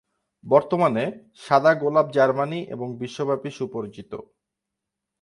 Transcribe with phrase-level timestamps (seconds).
[0.43, 1.03] বর্তমানে,
[1.35, 4.11] সাদা গোলাপ জার্মানি এবং বিশ্বব্যাপী সুপরিচিত।